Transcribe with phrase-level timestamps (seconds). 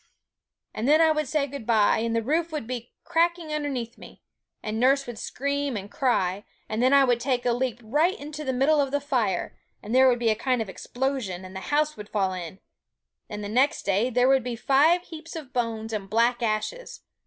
[0.73, 4.23] And then I would say good bye; and the roof would be cracking underneath me;
[4.63, 8.43] and nurse would scream and cry; and then I would take a leap right into
[8.43, 11.59] the middle of the fire; and there would be a kind of explosion, and the
[11.69, 12.59] house would fall in;
[13.29, 17.01] and the next day there would be five heaps of bones and black ashes!